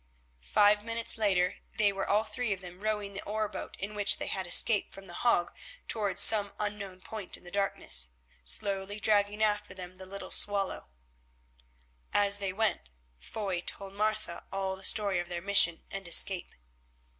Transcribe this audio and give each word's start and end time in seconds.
Five 0.49 0.83
minutes 0.83 1.15
later 1.19 1.57
they 1.77 1.93
were 1.93 2.07
all 2.09 2.23
three 2.23 2.51
of 2.53 2.61
them 2.61 2.79
rowing 2.79 3.13
the 3.13 3.21
oar 3.21 3.47
boat 3.47 3.77
in 3.79 3.93
which 3.93 4.17
they 4.17 4.25
had 4.25 4.47
escaped 4.47 4.91
from 4.95 5.05
The 5.05 5.13
Hague 5.13 5.51
towards 5.87 6.21
some 6.21 6.53
unknown 6.59 7.01
point 7.01 7.37
in 7.37 7.43
the 7.43 7.51
darkness, 7.51 8.09
slowly 8.43 8.99
dragging 8.99 9.43
after 9.43 9.75
them 9.75 9.97
the 9.97 10.07
little 10.07 10.31
ship 10.31 10.37
Swallow. 10.45 10.87
As 12.13 12.39
they 12.39 12.51
went, 12.51 12.89
Foy 13.19 13.61
told 13.61 13.93
Martha 13.93 14.43
all 14.51 14.75
the 14.75 14.83
story 14.83 15.19
of 15.19 15.29
their 15.29 15.39
mission 15.39 15.83
and 15.91 16.07
escape. 16.07 16.49